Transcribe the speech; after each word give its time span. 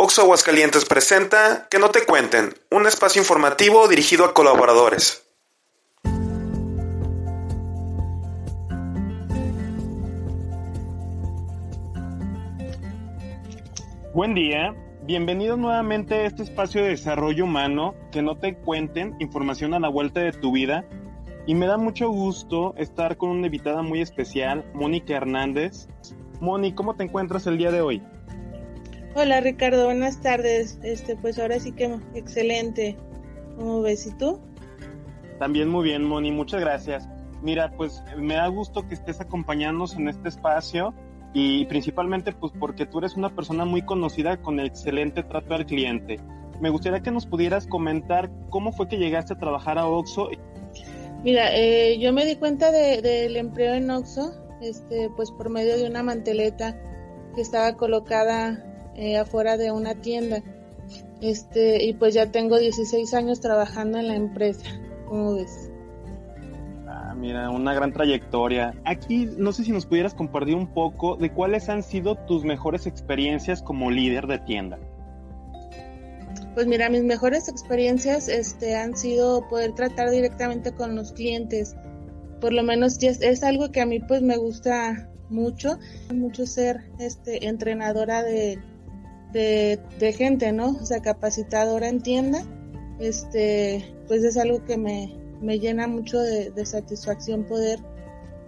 Oxo 0.00 0.22
Aguascalientes 0.22 0.84
presenta 0.84 1.66
Que 1.68 1.80
no 1.80 1.90
te 1.90 2.06
cuenten, 2.06 2.54
un 2.70 2.86
espacio 2.86 3.20
informativo 3.20 3.88
dirigido 3.88 4.24
a 4.24 4.32
colaboradores. 4.32 5.28
Buen 14.14 14.34
día, 14.34 14.72
bienvenido 15.02 15.56
nuevamente 15.56 16.14
a 16.14 16.26
este 16.26 16.44
espacio 16.44 16.84
de 16.84 16.90
desarrollo 16.90 17.42
humano, 17.42 17.96
que 18.12 18.22
no 18.22 18.38
te 18.38 18.54
cuenten 18.54 19.16
información 19.18 19.74
a 19.74 19.80
la 19.80 19.88
vuelta 19.88 20.20
de 20.20 20.30
tu 20.30 20.52
vida. 20.52 20.84
Y 21.44 21.56
me 21.56 21.66
da 21.66 21.76
mucho 21.76 22.08
gusto 22.08 22.72
estar 22.76 23.16
con 23.16 23.30
una 23.30 23.46
invitada 23.46 23.82
muy 23.82 24.00
especial, 24.00 24.64
Mónica 24.74 25.16
Hernández. 25.16 25.88
Moni, 26.40 26.72
¿cómo 26.72 26.94
te 26.94 27.02
encuentras 27.02 27.48
el 27.48 27.58
día 27.58 27.72
de 27.72 27.80
hoy? 27.80 28.00
Hola 29.14 29.40
Ricardo, 29.40 29.86
buenas 29.86 30.20
tardes. 30.20 30.78
Este, 30.82 31.16
pues 31.16 31.38
ahora 31.38 31.58
sí 31.58 31.72
que 31.72 31.98
excelente. 32.14 32.96
¿Cómo 33.56 33.80
ves? 33.82 34.06
¿Y 34.06 34.12
tú? 34.12 34.38
También 35.38 35.68
muy 35.68 35.84
bien, 35.84 36.04
Moni, 36.04 36.30
muchas 36.30 36.60
gracias. 36.60 37.08
Mira, 37.42 37.72
pues 37.76 38.02
me 38.16 38.34
da 38.34 38.46
gusto 38.48 38.86
que 38.86 38.94
estés 38.94 39.20
acompañándonos 39.20 39.94
en 39.94 40.08
este 40.08 40.28
espacio 40.28 40.94
y 41.32 41.66
principalmente 41.66 42.32
pues 42.32 42.52
porque 42.58 42.86
tú 42.86 42.98
eres 42.98 43.16
una 43.16 43.34
persona 43.34 43.64
muy 43.64 43.82
conocida 43.82 44.36
con 44.38 44.60
excelente 44.60 45.22
trato 45.22 45.54
al 45.54 45.66
cliente. 45.66 46.20
Me 46.60 46.70
gustaría 46.70 47.00
que 47.00 47.10
nos 47.10 47.26
pudieras 47.26 47.66
comentar 47.66 48.30
cómo 48.50 48.72
fue 48.72 48.88
que 48.88 48.98
llegaste 48.98 49.34
a 49.34 49.38
trabajar 49.38 49.78
a 49.78 49.86
Oxo. 49.86 50.28
Mira, 51.22 51.56
eh, 51.56 51.98
yo 51.98 52.12
me 52.12 52.24
di 52.24 52.36
cuenta 52.36 52.70
del 52.70 53.36
empleo 53.36 53.74
en 53.74 53.90
Oxo, 53.90 54.32
este, 54.60 55.10
pues 55.16 55.30
por 55.30 55.50
medio 55.50 55.76
de 55.76 55.88
una 55.88 56.02
manteleta 56.02 56.76
que 57.34 57.40
estaba 57.40 57.76
colocada 57.76 58.67
eh, 58.98 59.16
afuera 59.16 59.56
de 59.56 59.70
una 59.70 59.94
tienda. 59.94 60.42
Este, 61.20 61.84
y 61.84 61.94
pues 61.94 62.14
ya 62.14 62.32
tengo 62.32 62.58
16 62.58 63.14
años 63.14 63.40
trabajando 63.40 63.98
en 63.98 64.08
la 64.08 64.16
empresa, 64.16 64.66
¿cómo 65.06 65.34
ves? 65.34 65.70
Ah, 66.88 67.14
mira, 67.16 67.48
una 67.50 67.74
gran 67.74 67.92
trayectoria. 67.92 68.74
Aquí 68.84 69.28
no 69.36 69.52
sé 69.52 69.62
si 69.62 69.70
nos 69.70 69.86
pudieras 69.86 70.14
compartir 70.14 70.56
un 70.56 70.66
poco 70.66 71.16
de 71.16 71.32
cuáles 71.32 71.68
han 71.68 71.84
sido 71.84 72.16
tus 72.16 72.44
mejores 72.44 72.86
experiencias 72.86 73.62
como 73.62 73.90
líder 73.90 74.26
de 74.26 74.38
tienda. 74.40 74.78
Pues 76.54 76.66
mira, 76.66 76.88
mis 76.88 77.04
mejores 77.04 77.48
experiencias 77.48 78.28
este, 78.28 78.74
han 78.74 78.96
sido 78.96 79.46
poder 79.48 79.74
tratar 79.74 80.10
directamente 80.10 80.72
con 80.72 80.96
los 80.96 81.12
clientes. 81.12 81.76
Por 82.40 82.52
lo 82.52 82.64
menos 82.64 83.00
es, 83.00 83.22
es 83.22 83.44
algo 83.44 83.70
que 83.70 83.80
a 83.80 83.86
mí 83.86 84.00
pues 84.00 84.22
me 84.22 84.36
gusta 84.36 85.08
mucho, 85.28 85.78
mucho 86.12 86.46
ser 86.46 86.90
este, 86.98 87.46
entrenadora 87.46 88.22
de, 88.22 88.58
de, 89.32 89.78
gente, 90.16 90.52
¿no? 90.52 90.70
O 90.70 90.84
sea, 90.86 91.00
capacitadora 91.00 91.88
en 91.88 92.00
tienda, 92.00 92.42
este, 92.98 93.84
pues 94.06 94.24
es 94.24 94.36
algo 94.36 94.64
que 94.64 94.76
me, 94.76 95.14
me 95.40 95.58
llena 95.58 95.86
mucho 95.86 96.18
de, 96.20 96.66
satisfacción 96.66 97.44
poder 97.44 97.80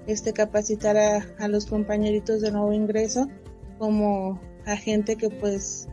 este, 0.06 0.32
capacitar 0.32 0.96
a, 0.96 1.24
a, 1.38 1.48
los 1.48 1.66
compañeritos 1.66 2.40
de 2.40 2.50
nuevo 2.50 2.72
ingreso 2.72 3.28
como 3.78 4.40
a 4.66 4.76
gente 4.76 5.16
que 5.16 5.30
pues 5.30 5.88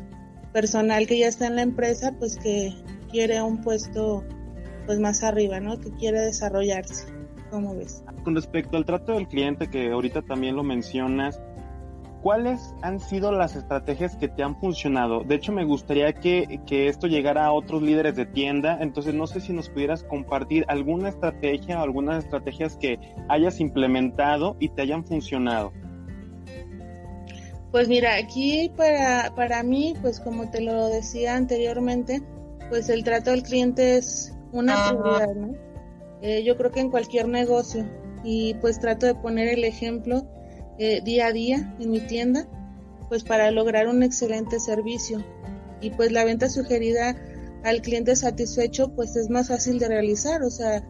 personal 0.53 1.07
que 1.07 1.19
ya 1.19 1.27
está 1.27 1.47
en 1.47 1.55
la 1.55 1.61
empresa 1.61 2.13
pues 2.17 2.37
que 2.37 2.73
quiere 3.11 3.41
un 3.41 3.61
puesto 3.61 4.23
pues 4.87 4.99
más 4.99 5.23
arriba, 5.23 5.59
¿no? 5.59 5.79
Que 5.79 5.91
quiere 5.91 6.21
desarrollarse. 6.21 7.05
¿Cómo 7.51 7.75
ves? 7.75 8.03
Con 8.23 8.35
respecto 8.35 8.77
al 8.77 8.85
trato 8.85 9.13
del 9.13 9.27
cliente 9.27 9.69
que 9.69 9.91
ahorita 9.91 10.21
también 10.21 10.55
lo 10.55 10.63
mencionas, 10.63 11.39
¿cuáles 12.21 12.73
han 12.81 12.99
sido 12.99 13.31
las 13.31 13.55
estrategias 13.55 14.15
que 14.15 14.27
te 14.27 14.43
han 14.43 14.59
funcionado? 14.59 15.23
De 15.23 15.35
hecho, 15.35 15.51
me 15.51 15.65
gustaría 15.65 16.13
que, 16.13 16.59
esto 16.69 17.07
llegara 17.07 17.45
a 17.45 17.51
otros 17.51 17.81
líderes 17.81 18.15
de 18.15 18.25
tienda, 18.25 18.77
entonces 18.81 19.13
no 19.13 19.27
sé 19.27 19.41
si 19.41 19.53
nos 19.53 19.69
pudieras 19.69 20.03
compartir 20.03 20.65
alguna 20.67 21.09
estrategia 21.09 21.79
o 21.79 21.83
algunas 21.83 22.23
estrategias 22.23 22.77
que 22.77 22.99
hayas 23.29 23.59
implementado 23.59 24.55
y 24.59 24.69
te 24.69 24.81
hayan 24.81 25.05
funcionado. 25.05 25.71
Pues 27.71 27.87
mira, 27.89 28.15
aquí 28.15 28.71
para, 28.75 29.33
para 29.35 29.61
mí, 29.63 29.93
pues 30.01 30.19
como 30.19 30.49
te 30.49 30.61
lo 30.61 30.87
decía 30.87 31.35
anteriormente, 31.35 32.21
pues 32.69 32.89
el 32.89 33.03
trato 33.03 33.31
del 33.31 33.43
cliente 33.43 33.97
es 33.97 34.33
una 34.51 34.89
prioridad, 34.89 35.35
¿no? 35.35 35.53
Eh, 36.21 36.43
yo 36.43 36.57
creo 36.57 36.71
que 36.71 36.79
en 36.79 36.89
cualquier 36.89 37.27
negocio 37.27 37.85
y 38.23 38.55
pues 38.55 38.79
trato 38.79 39.05
de 39.05 39.15
poner 39.15 39.49
el 39.49 39.63
ejemplo 39.63 40.25
eh, 40.79 41.01
día 41.03 41.27
a 41.27 41.31
día 41.31 41.75
en 41.79 41.91
mi 41.91 41.99
tienda, 41.99 42.47
pues 43.09 43.23
para 43.23 43.51
lograr 43.51 43.87
un 43.87 44.03
excelente 44.03 44.59
servicio. 44.59 45.23
Y 45.81 45.91
pues 45.91 46.11
la 46.11 46.25
venta 46.25 46.49
sugerida 46.49 47.15
al 47.63 47.81
cliente 47.81 48.15
satisfecho, 48.15 48.89
pues 48.95 49.15
es 49.15 49.29
más 49.29 49.47
fácil 49.47 49.79
de 49.79 49.87
realizar. 49.87 50.41
O 50.43 50.49
sea, 50.49 50.83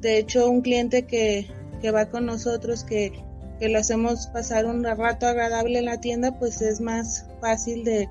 de 0.00 0.18
hecho, 0.18 0.50
un 0.50 0.62
cliente 0.62 1.06
que, 1.06 1.46
que 1.80 1.90
va 1.90 2.06
con 2.06 2.26
nosotros, 2.26 2.84
que, 2.84 3.12
que 3.58 3.68
lo 3.68 3.78
hacemos 3.78 4.26
pasar 4.28 4.66
un 4.66 4.84
rato 4.84 5.26
agradable 5.26 5.78
en 5.78 5.84
la 5.86 6.00
tienda, 6.00 6.38
pues 6.38 6.62
es 6.62 6.80
más 6.80 7.26
fácil 7.40 7.84
de, 7.84 8.08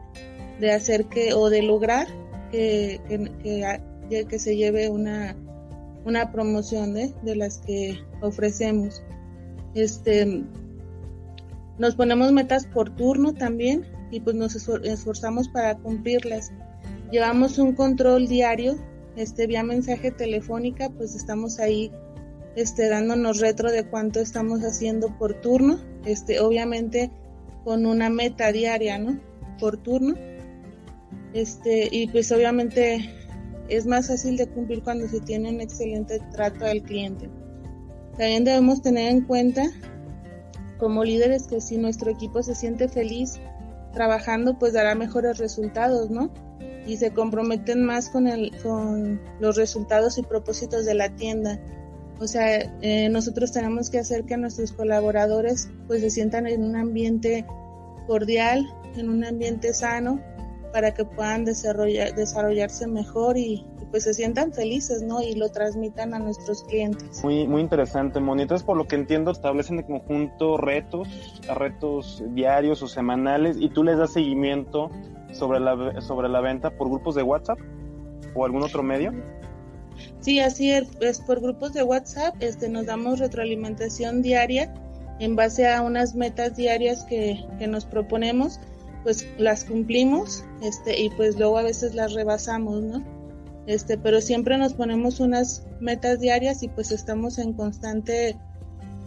de 0.60 0.72
hacer 0.72 1.06
que, 1.06 1.34
o 1.34 1.50
de 1.50 1.62
lograr 1.62 2.08
que, 2.52 3.02
que, 4.10 4.26
que 4.26 4.40
se 4.40 4.56
lleve 4.56 4.90
una, 4.90 5.36
una 6.06 6.32
promoción 6.32 6.98
¿eh? 6.98 7.14
de 7.24 7.36
las 7.36 7.60
que 7.60 8.00
ofrecemos. 8.22 9.04
Este, 9.74 10.44
nos 11.82 11.96
ponemos 11.96 12.32
metas 12.32 12.68
por 12.68 12.96
turno 12.96 13.34
también 13.34 13.88
y 14.12 14.20
pues 14.20 14.36
nos 14.36 14.56
esforzamos 14.56 15.50
para 15.50 15.76
cumplirlas. 15.76 16.52
Llevamos 17.12 17.58
un 17.58 17.74
control 17.74 18.28
diario, 18.28 18.76
este 19.16 19.48
vía 19.48 19.64
mensaje 19.64 20.12
telefónica, 20.12 20.92
pues 20.92 21.16
estamos 21.16 21.60
ahí 21.60 21.92
este 22.56 22.88
dándonos 22.88 23.40
retro 23.40 23.72
de 23.72 23.84
cuánto 23.84 24.20
estamos 24.20 24.62
haciendo 24.62 25.18
por 25.18 25.42
turno, 25.42 25.80
este 26.06 26.40
obviamente 26.40 27.10
con 27.64 27.88
una 27.88 28.12
meta 28.12 28.52
diaria, 28.52 29.00
¿no? 29.00 29.20
Por 29.60 29.78
turno. 29.78 30.14
Este 31.34 31.90
y 31.92 32.06
pues 32.10 32.32
obviamente 32.32 33.10
es 33.70 33.88
más 33.88 34.08
fácil 34.08 34.38
de 34.38 34.46
cumplir 34.46 34.84
cuando 34.84 35.08
se 35.08 35.20
tiene 35.20 35.50
un 35.50 35.62
excelente 35.62 36.20
trato 36.32 36.64
al 36.64 36.84
cliente. 36.84 37.28
También 38.20 38.44
debemos 38.44 38.84
tener 38.84 39.10
en 39.10 39.22
cuenta 39.22 39.64
como 40.82 41.04
líderes 41.04 41.46
que 41.46 41.62
si 41.62 41.78
nuestro 41.78 42.10
equipo 42.10 42.42
se 42.42 42.56
siente 42.56 42.90
feliz 42.90 43.40
trabajando, 43.94 44.58
pues 44.58 44.74
dará 44.74 44.96
mejores 44.96 45.38
resultados, 45.38 46.10
¿no? 46.10 46.32
Y 46.88 46.98
se 46.98 47.12
comprometen 47.12 47.86
más 47.86 48.10
con, 48.10 48.28
el, 48.28 48.52
con 48.64 49.22
los 49.40 49.58
resultados 49.58 50.18
y 50.18 50.24
propósitos 50.24 50.84
de 50.88 50.96
la 50.96 51.16
tienda. 51.16 51.60
O 52.20 52.26
sea, 52.26 52.80
eh, 52.82 53.10
nosotros 53.10 53.52
tenemos 53.52 53.92
que 53.92 54.00
hacer 54.00 54.24
que 54.26 54.38
nuestros 54.38 54.72
colaboradores 54.72 55.70
pues 55.86 56.02
se 56.02 56.10
sientan 56.10 56.48
en 56.48 56.64
un 56.64 56.76
ambiente 56.76 57.46
cordial, 58.08 58.68
en 58.96 59.08
un 59.08 59.24
ambiente 59.24 59.76
sano, 59.76 60.20
para 60.72 60.94
que 60.94 61.06
puedan 61.06 61.46
desarrollar, 61.46 62.16
desarrollarse 62.16 62.88
mejor 62.88 63.38
y, 63.38 63.66
pues 63.92 64.06
se 64.06 64.14
sientan 64.14 64.54
felices, 64.54 65.04
¿no? 65.04 65.22
Y 65.22 65.36
lo 65.36 65.50
transmitan 65.50 66.14
a 66.14 66.20
nuestros 66.20 66.64
clientes. 66.64 67.22
Muy, 67.24 67.46
muy 67.48 67.62
interesante, 67.62 68.20
Moni. 68.20 68.44
Entonces, 68.44 68.66
por 68.66 68.78
lo 68.78 68.88
que 68.88 68.96
entiendo, 68.96 69.32
establecen 69.32 69.80
en 69.80 69.84
conjunto 69.84 70.58
retos, 70.58 71.08
retos 71.56 72.24
diarios 72.30 72.82
o 72.82 72.88
semanales, 72.88 73.58
y 73.60 73.70
tú 73.70 73.84
les 73.84 73.98
das 73.98 74.14
seguimiento 74.14 74.90
sobre 75.34 75.60
la, 75.60 76.02
sobre 76.02 76.30
la 76.30 76.42
venta 76.42 76.72
por 76.72 76.90
grupos 76.90 77.16
de 77.16 77.24
WhatsApp 77.24 77.60
o 78.34 78.46
algún 78.46 78.64
otro 78.64 78.82
medio. 78.82 79.14
Sí, 80.22 80.40
así 80.40 80.72
es, 80.72 80.88
es 81.02 81.20
por 81.20 81.42
grupos 81.42 81.74
de 81.74 81.84
WhatsApp, 81.84 82.36
este, 82.40 82.70
nos 82.70 82.86
damos 82.86 83.20
retroalimentación 83.20 84.22
diaria 84.22 84.74
en 85.20 85.36
base 85.36 85.68
a 85.68 85.82
unas 85.82 86.16
metas 86.16 86.56
diarias 86.56 87.04
que, 87.04 87.46
que 87.60 87.68
nos 87.68 87.86
proponemos, 87.86 88.60
pues 89.04 89.28
las 89.38 89.66
cumplimos, 89.66 90.44
este, 90.62 91.02
y 91.02 91.10
pues 91.12 91.38
luego 91.38 91.58
a 91.58 91.64
veces 91.64 91.96
las 91.96 92.14
rebasamos, 92.14 92.84
¿no? 92.84 93.04
este, 93.68 93.98
pero 93.98 94.22
siempre 94.22 94.58
nos 94.58 94.74
ponemos 94.74 95.20
unas 95.20 95.66
metas 95.80 96.20
diarias 96.20 96.64
y 96.64 96.68
pues 96.68 96.92
estamos 96.92 97.38
en 97.38 97.54
constante, 97.54 98.38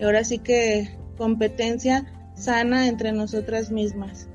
ahora 0.02 0.24
sí 0.24 0.38
que 0.38 0.88
competencia 1.16 2.06
sana 2.34 2.88
entre 2.88 3.12
nosotras 3.12 3.70
mismas, 3.70 4.28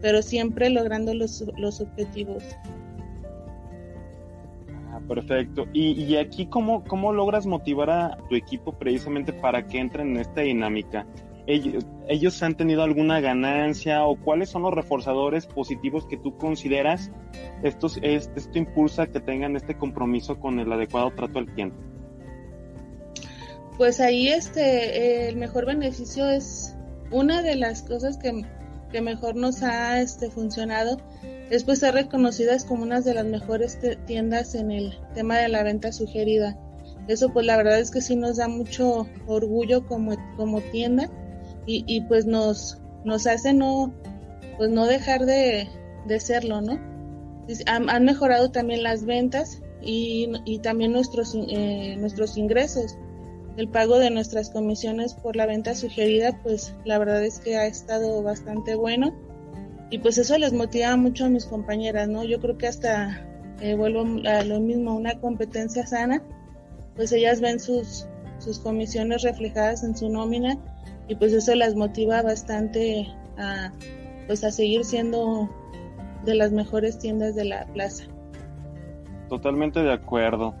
pero 0.00 0.22
siempre 0.22 0.70
logrando 0.70 1.14
los, 1.14 1.44
los 1.56 1.80
objetivos. 1.80 2.42
Ah, 4.90 5.00
perfecto. 5.06 5.66
¿Y, 5.72 5.92
y 6.02 6.16
aquí 6.16 6.46
cómo, 6.46 6.82
cómo 6.84 7.12
logras 7.12 7.46
motivar 7.46 7.90
a 7.90 8.16
tu 8.28 8.34
equipo 8.34 8.72
precisamente 8.72 9.32
para 9.32 9.66
que 9.66 9.78
entren 9.78 10.12
en 10.12 10.16
esta 10.18 10.40
dinámica? 10.40 11.06
Ellos, 11.46 12.42
han 12.42 12.56
tenido 12.56 12.82
alguna 12.82 13.20
ganancia 13.20 14.04
o 14.04 14.16
cuáles 14.16 14.50
son 14.50 14.62
los 14.62 14.74
reforzadores 14.74 15.46
positivos 15.46 16.06
que 16.06 16.16
tú 16.16 16.36
consideras 16.36 17.10
estos, 17.62 17.98
esto 18.02 18.58
impulsa 18.58 19.06
que 19.06 19.20
tengan 19.20 19.56
este 19.56 19.76
compromiso 19.76 20.38
con 20.40 20.58
el 20.58 20.72
adecuado 20.72 21.12
trato 21.12 21.38
al 21.38 21.46
cliente? 21.46 21.76
Pues 23.76 24.00
ahí 24.00 24.28
este 24.28 25.28
el 25.28 25.36
mejor 25.36 25.66
beneficio 25.66 26.28
es 26.28 26.74
una 27.10 27.42
de 27.42 27.56
las 27.56 27.82
cosas 27.82 28.18
que, 28.18 28.42
que 28.90 29.00
mejor 29.00 29.36
nos 29.36 29.62
ha 29.62 30.00
este, 30.00 30.30
funcionado 30.30 30.98
después 31.50 31.78
ser 31.78 31.94
reconocidas 31.94 32.64
como 32.64 32.82
una 32.82 33.00
de 33.00 33.14
las 33.14 33.26
mejores 33.26 33.78
tiendas 34.06 34.54
en 34.54 34.72
el 34.72 34.98
tema 35.14 35.38
de 35.38 35.48
la 35.48 35.62
venta 35.62 35.92
sugerida. 35.92 36.58
Eso 37.06 37.32
pues 37.32 37.46
la 37.46 37.56
verdad 37.56 37.78
es 37.78 37.92
que 37.92 38.00
sí 38.00 38.16
nos 38.16 38.38
da 38.38 38.48
mucho 38.48 39.06
orgullo 39.28 39.86
como, 39.86 40.16
como 40.36 40.60
tienda 40.60 41.08
y, 41.66 41.84
y 41.86 42.00
pues 42.02 42.26
nos, 42.26 42.80
nos 43.04 43.26
hace 43.26 43.52
no, 43.52 43.92
pues 44.56 44.70
no 44.70 44.86
dejar 44.86 45.26
de, 45.26 45.68
de 46.06 46.20
serlo, 46.20 46.60
¿no? 46.60 46.78
Han, 47.66 47.90
han, 47.90 48.04
mejorado 48.04 48.50
también 48.50 48.82
las 48.82 49.04
ventas 49.04 49.62
y, 49.80 50.30
y 50.44 50.58
también 50.58 50.92
nuestros, 50.92 51.36
eh, 51.48 51.96
nuestros 51.98 52.36
ingresos. 52.36 52.96
El 53.56 53.68
pago 53.68 53.98
de 53.98 54.10
nuestras 54.10 54.50
comisiones 54.50 55.14
por 55.14 55.36
la 55.36 55.46
venta 55.46 55.74
sugerida, 55.74 56.40
pues 56.42 56.74
la 56.84 56.98
verdad 56.98 57.24
es 57.24 57.38
que 57.38 57.56
ha 57.56 57.66
estado 57.66 58.22
bastante 58.22 58.74
bueno 58.74 59.14
y 59.90 59.98
pues 59.98 60.18
eso 60.18 60.36
les 60.36 60.52
motiva 60.52 60.96
mucho 60.96 61.26
a 61.26 61.28
mis 61.28 61.46
compañeras, 61.46 62.08
¿no? 62.08 62.24
Yo 62.24 62.40
creo 62.40 62.58
que 62.58 62.66
hasta 62.66 63.24
eh, 63.60 63.76
vuelvo 63.76 64.04
a 64.28 64.42
lo 64.44 64.60
mismo, 64.60 64.94
una 64.96 65.18
competencia 65.20 65.86
sana, 65.86 66.22
pues 66.96 67.12
ellas 67.12 67.40
ven 67.40 67.60
sus, 67.60 68.06
sus 68.38 68.58
comisiones 68.58 69.22
reflejadas 69.22 69.84
en 69.84 69.96
su 69.96 70.08
nómina 70.08 70.58
y 71.08 71.14
pues 71.14 71.32
eso 71.32 71.54
las 71.54 71.74
motiva 71.74 72.22
bastante 72.22 73.08
a, 73.38 73.72
pues 74.26 74.44
a 74.44 74.50
seguir 74.50 74.84
siendo 74.84 75.48
de 76.24 76.34
las 76.34 76.52
mejores 76.52 76.98
tiendas 76.98 77.34
de 77.34 77.44
la 77.44 77.66
plaza. 77.66 78.04
Totalmente 79.28 79.80
de 79.80 79.92
acuerdo. 79.92 80.54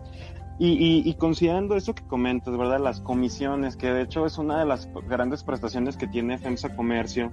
Y, 0.58 1.12
considerando 1.14 1.76
eso 1.76 1.94
que 1.94 2.02
comentas, 2.04 2.56
¿verdad? 2.56 2.80
Las 2.80 3.02
comisiones, 3.02 3.76
que 3.76 3.88
de 3.88 4.02
hecho 4.02 4.24
es 4.24 4.38
una 4.38 4.58
de 4.58 4.64
las 4.64 4.88
grandes 5.06 5.44
prestaciones 5.44 5.98
que 5.98 6.06
tiene 6.06 6.38
FEMSA 6.38 6.74
Comercio, 6.74 7.30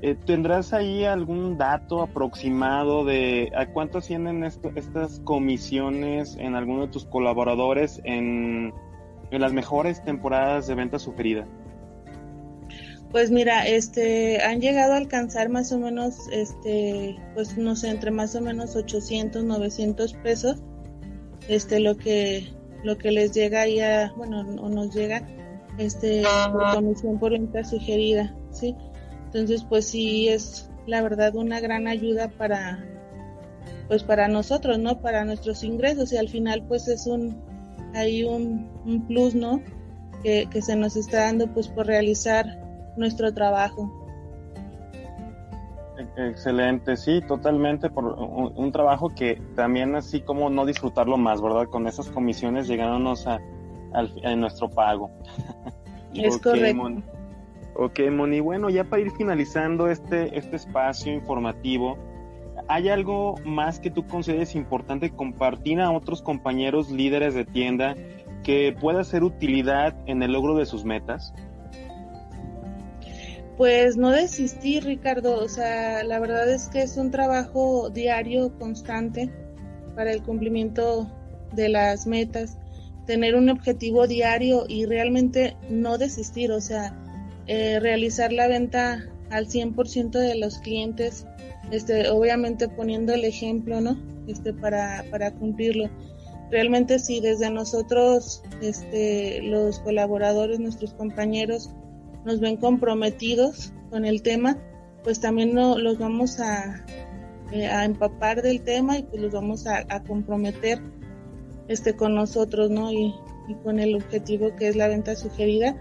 eh, 0.00 0.14
¿tendrás 0.14 0.72
ahí 0.72 1.04
algún 1.04 1.58
dato 1.58 2.00
aproximado 2.00 3.04
de 3.04 3.52
a 3.54 3.66
cuánto 3.66 3.98
ascienden 3.98 4.44
estas 4.44 5.20
comisiones 5.20 6.36
en 6.36 6.54
alguno 6.54 6.82
de 6.82 6.88
tus 6.88 7.04
colaboradores 7.04 8.00
en, 8.04 8.72
en 9.30 9.40
las 9.40 9.52
mejores 9.52 10.02
temporadas 10.02 10.66
de 10.66 10.74
venta 10.74 10.98
sugerida? 10.98 11.46
Pues 13.14 13.30
mira, 13.30 13.64
este, 13.68 14.42
han 14.42 14.60
llegado 14.60 14.94
a 14.94 14.96
alcanzar 14.96 15.48
más 15.48 15.70
o 15.70 15.78
menos, 15.78 16.26
este, 16.32 17.16
pues 17.34 17.56
no 17.56 17.76
sé, 17.76 17.90
entre 17.90 18.10
más 18.10 18.34
o 18.34 18.40
menos 18.40 18.74
800, 18.74 19.44
900 19.44 20.14
pesos, 20.14 20.56
este, 21.46 21.78
lo 21.78 21.96
que, 21.96 22.48
lo 22.82 22.98
que 22.98 23.12
les 23.12 23.30
llega 23.30 23.60
ahí 23.60 23.78
a, 23.78 24.12
bueno, 24.16 24.40
o 24.40 24.68
nos 24.68 24.92
llega, 24.92 25.22
este, 25.78 26.24
por 26.50 26.74
comisión 26.74 27.20
por 27.20 27.30
venta 27.30 27.62
sugerida, 27.62 28.34
sí. 28.50 28.74
Entonces, 29.26 29.62
pues 29.62 29.84
sí 29.86 30.28
es, 30.28 30.68
la 30.88 31.00
verdad, 31.00 31.36
una 31.36 31.60
gran 31.60 31.86
ayuda 31.86 32.30
para, 32.30 32.84
pues 33.86 34.02
para 34.02 34.26
nosotros, 34.26 34.80
¿no? 34.80 35.00
Para 35.00 35.24
nuestros 35.24 35.62
ingresos 35.62 36.12
y 36.12 36.16
al 36.16 36.28
final, 36.28 36.66
pues 36.66 36.88
es 36.88 37.06
un, 37.06 37.40
hay 37.94 38.24
un, 38.24 38.68
un 38.84 39.06
plus, 39.06 39.36
¿no? 39.36 39.62
Que, 40.24 40.48
que 40.50 40.60
se 40.60 40.74
nos 40.74 40.96
está 40.96 41.18
dando, 41.26 41.46
pues 41.54 41.68
por 41.68 41.86
realizar 41.86 42.63
nuestro 42.96 43.32
trabajo. 43.32 43.90
Excelente, 46.16 46.96
sí, 46.96 47.20
totalmente, 47.26 47.88
por 47.88 48.04
un, 48.04 48.72
trabajo 48.72 49.14
que 49.14 49.40
también 49.54 49.94
así 49.94 50.20
como 50.20 50.50
no 50.50 50.66
disfrutarlo 50.66 51.16
más, 51.16 51.40
¿verdad? 51.40 51.68
Con 51.68 51.86
esas 51.86 52.08
comisiones 52.08 52.66
llegándonos 52.66 53.26
a, 53.26 53.40
nuestro 54.36 54.68
pago. 54.70 55.10
Es 56.14 56.38
correcto. 56.38 57.02
Ok, 57.76 57.98
Moni, 58.12 58.38
bueno, 58.38 58.70
ya 58.70 58.84
para 58.84 59.02
ir 59.02 59.10
finalizando 59.10 59.88
este, 59.88 60.38
este 60.38 60.54
espacio 60.54 61.12
informativo, 61.12 61.98
¿hay 62.68 62.88
algo 62.88 63.34
más 63.44 63.80
que 63.80 63.90
tú 63.90 64.06
consideres 64.06 64.54
importante 64.54 65.10
compartir 65.10 65.80
a 65.80 65.90
otros 65.90 66.22
compañeros 66.22 66.92
líderes 66.92 67.34
de 67.34 67.44
tienda 67.44 67.96
que 68.44 68.76
pueda 68.80 69.02
ser 69.02 69.24
utilidad 69.24 69.96
en 70.06 70.22
el 70.22 70.32
logro 70.32 70.54
de 70.54 70.66
sus 70.66 70.84
metas? 70.84 71.34
Pues 73.56 73.96
no 73.96 74.10
desistir, 74.10 74.84
Ricardo. 74.84 75.36
O 75.36 75.48
sea, 75.48 76.02
la 76.02 76.18
verdad 76.18 76.50
es 76.50 76.68
que 76.68 76.82
es 76.82 76.96
un 76.96 77.10
trabajo 77.10 77.88
diario, 77.90 78.52
constante, 78.58 79.30
para 79.94 80.12
el 80.12 80.22
cumplimiento 80.22 81.08
de 81.52 81.68
las 81.68 82.06
metas. 82.06 82.58
Tener 83.06 83.36
un 83.36 83.48
objetivo 83.50 84.06
diario 84.06 84.64
y 84.68 84.86
realmente 84.86 85.56
no 85.70 85.98
desistir. 85.98 86.50
O 86.50 86.60
sea, 86.60 86.96
eh, 87.46 87.78
realizar 87.78 88.32
la 88.32 88.48
venta 88.48 89.04
al 89.30 89.46
100% 89.46 90.18
de 90.18 90.36
los 90.36 90.58
clientes, 90.58 91.26
este, 91.70 92.08
obviamente 92.08 92.68
poniendo 92.68 93.14
el 93.14 93.24
ejemplo, 93.24 93.80
¿no? 93.80 93.96
Este, 94.26 94.52
para, 94.52 95.04
para 95.10 95.32
cumplirlo. 95.32 95.90
Realmente 96.50 96.98
si 96.98 97.20
desde 97.20 97.50
nosotros, 97.50 98.42
este, 98.60 99.42
los 99.42 99.78
colaboradores, 99.80 100.58
nuestros 100.58 100.92
compañeros, 100.94 101.70
nos 102.24 102.40
ven 102.40 102.56
comprometidos 102.56 103.72
con 103.90 104.04
el 104.04 104.22
tema, 104.22 104.58
pues 105.02 105.20
también 105.20 105.54
no, 105.54 105.78
los 105.78 105.98
vamos 105.98 106.40
a, 106.40 106.84
eh, 107.52 107.66
a 107.66 107.84
empapar 107.84 108.42
del 108.42 108.62
tema 108.62 108.98
y 108.98 109.02
pues 109.02 109.22
los 109.22 109.32
vamos 109.32 109.66
a, 109.66 109.84
comprometer 110.04 110.80
este 111.68 111.94
con 111.94 112.14
nosotros, 112.14 112.70
¿no? 112.70 112.92
Y, 112.92 113.14
y, 113.48 113.54
con 113.62 113.78
el 113.78 113.94
objetivo 113.94 114.54
que 114.56 114.68
es 114.68 114.76
la 114.76 114.88
venta 114.88 115.14
sugerida, 115.14 115.76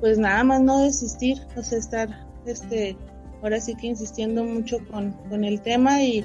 pues 0.00 0.18
nada 0.18 0.44
más 0.44 0.62
no 0.62 0.82
desistir, 0.82 1.38
o 1.56 1.62
sea, 1.62 1.78
estar 1.78 2.26
este 2.46 2.96
ahora 3.42 3.60
sí 3.60 3.74
que 3.74 3.86
insistiendo 3.86 4.44
mucho 4.44 4.78
con, 4.90 5.12
con 5.28 5.44
el 5.44 5.60
tema 5.60 6.02
y 6.02 6.24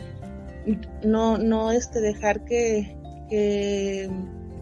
no, 1.03 1.37
no 1.37 1.71
este 1.71 2.01
dejar 2.01 2.43
que, 2.45 2.95
que 3.29 4.09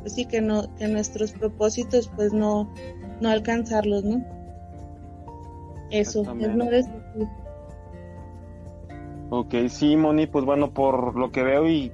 pues 0.01 0.13
sí 0.13 0.25
que 0.25 0.41
no, 0.41 0.73
que 0.75 0.87
nuestros 0.87 1.31
propósitos 1.31 2.09
pues 2.15 2.33
no, 2.33 2.73
no 3.21 3.29
alcanzarlos, 3.29 4.03
¿no? 4.03 4.38
Eso, 5.91 6.21
es 6.21 6.55
no 6.55 6.65
desistir. 6.65 7.27
Ok, 9.31 9.53
sí, 9.69 9.95
Moni, 9.95 10.25
pues 10.25 10.43
bueno, 10.43 10.73
por 10.73 11.15
lo 11.15 11.31
que 11.31 11.43
veo 11.43 11.69
y, 11.69 11.91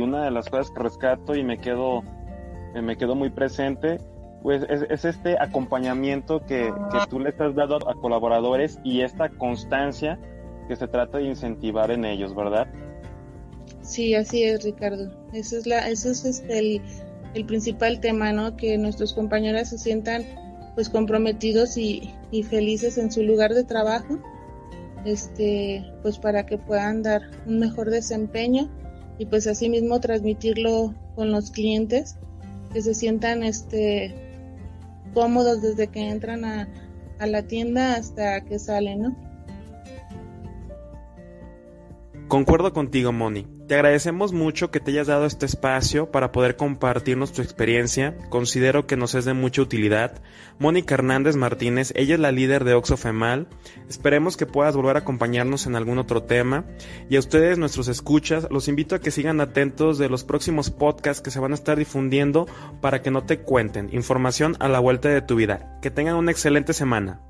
una 0.00 0.24
de 0.24 0.30
las 0.30 0.48
cosas 0.48 0.70
que 0.70 0.82
rescato 0.82 1.34
y 1.34 1.44
me 1.44 1.58
quedo, 1.58 2.02
eh, 2.74 2.80
me 2.80 2.96
quedo 2.96 3.14
muy 3.14 3.28
presente, 3.28 3.98
pues 4.42 4.64
es, 4.68 5.04
este 5.04 5.36
acompañamiento 5.38 6.40
que, 6.40 6.72
que, 6.90 6.98
tú 7.10 7.20
le 7.20 7.30
has 7.30 7.54
dado 7.54 7.76
a 7.88 7.94
colaboradores 7.94 8.78
y 8.84 9.02
esta 9.02 9.28
constancia 9.28 10.18
que 10.66 10.76
se 10.76 10.88
trata 10.88 11.18
de 11.18 11.24
incentivar 11.24 11.90
en 11.90 12.06
ellos, 12.06 12.34
¿verdad? 12.34 12.68
Sí, 13.82 14.14
así 14.14 14.44
es, 14.44 14.64
Ricardo. 14.64 15.10
Eso 15.34 15.58
es, 15.58 15.66
la, 15.66 15.88
eso 15.88 16.10
es 16.10 16.24
este, 16.24 16.58
el, 16.58 16.82
el 17.34 17.44
principal 17.44 18.00
tema, 18.00 18.32
¿no? 18.32 18.56
Que 18.56 18.78
nuestros 18.78 19.12
compañeros 19.12 19.68
se 19.68 19.78
sientan 19.78 20.24
pues 20.78 20.90
comprometidos 20.90 21.76
y, 21.76 22.14
y 22.30 22.44
felices 22.44 22.98
en 22.98 23.10
su 23.10 23.24
lugar 23.24 23.52
de 23.52 23.64
trabajo, 23.64 24.16
este, 25.04 25.84
pues 26.02 26.20
para 26.20 26.46
que 26.46 26.56
puedan 26.56 27.02
dar 27.02 27.22
un 27.46 27.58
mejor 27.58 27.90
desempeño 27.90 28.70
y 29.18 29.26
pues 29.26 29.48
asimismo 29.48 29.98
transmitirlo 29.98 30.94
con 31.16 31.32
los 31.32 31.50
clientes, 31.50 32.14
que 32.72 32.80
se 32.80 32.94
sientan 32.94 33.42
este 33.42 34.14
cómodos 35.14 35.62
desde 35.62 35.88
que 35.88 36.10
entran 36.10 36.44
a, 36.44 36.68
a 37.18 37.26
la 37.26 37.42
tienda 37.42 37.96
hasta 37.96 38.40
que 38.42 38.60
salen, 38.60 39.02
¿no? 39.02 39.16
Concuerdo 42.28 42.72
contigo, 42.72 43.10
Moni. 43.10 43.57
Te 43.68 43.74
agradecemos 43.74 44.32
mucho 44.32 44.70
que 44.70 44.80
te 44.80 44.92
hayas 44.92 45.08
dado 45.08 45.26
este 45.26 45.44
espacio 45.44 46.10
para 46.10 46.32
poder 46.32 46.56
compartirnos 46.56 47.34
tu 47.34 47.42
experiencia. 47.42 48.16
Considero 48.30 48.86
que 48.86 48.96
nos 48.96 49.14
es 49.14 49.26
de 49.26 49.34
mucha 49.34 49.60
utilidad. 49.60 50.22
Mónica 50.58 50.94
Hernández 50.94 51.36
Martínez, 51.36 51.92
ella 51.94 52.14
es 52.14 52.20
la 52.20 52.32
líder 52.32 52.64
de 52.64 52.72
Oxofemal. 52.72 53.46
Esperemos 53.86 54.38
que 54.38 54.46
puedas 54.46 54.74
volver 54.74 54.96
a 54.96 55.00
acompañarnos 55.00 55.66
en 55.66 55.76
algún 55.76 55.98
otro 55.98 56.22
tema. 56.22 56.64
Y 57.10 57.16
a 57.16 57.18
ustedes, 57.18 57.58
nuestros 57.58 57.88
escuchas, 57.88 58.48
los 58.50 58.68
invito 58.68 58.94
a 58.94 59.00
que 59.00 59.10
sigan 59.10 59.38
atentos 59.38 59.98
de 59.98 60.08
los 60.08 60.24
próximos 60.24 60.70
podcasts 60.70 61.20
que 61.20 61.30
se 61.30 61.38
van 61.38 61.52
a 61.52 61.56
estar 61.56 61.76
difundiendo 61.76 62.46
para 62.80 63.02
que 63.02 63.10
no 63.10 63.24
te 63.24 63.40
cuenten. 63.40 63.90
Información 63.92 64.56
a 64.60 64.68
la 64.68 64.78
vuelta 64.78 65.10
de 65.10 65.20
tu 65.20 65.36
vida. 65.36 65.78
Que 65.82 65.90
tengan 65.90 66.16
una 66.16 66.30
excelente 66.30 66.72
semana. 66.72 67.20